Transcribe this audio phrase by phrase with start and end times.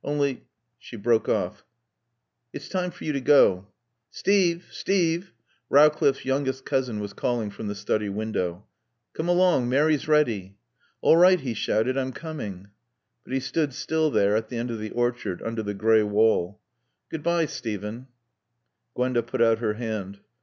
[0.03, 0.41] Only"
[0.79, 1.63] She broke off.
[2.53, 3.67] "It's time for you to go."
[4.09, 4.65] "Steve!
[4.71, 5.31] Steve!"
[5.69, 8.65] Rowcliffe's youngest cousin was calling from the study window.
[9.13, 9.69] "Come along.
[9.69, 10.57] Mary's ready."
[11.01, 11.99] "All right," he shouted.
[11.99, 12.69] "I'm coming."
[13.23, 16.59] But he stood still there at the end of the orchard under the gray wall.
[17.09, 18.07] "Good bye, Steven."
[18.95, 20.17] Gwenda put out her hand.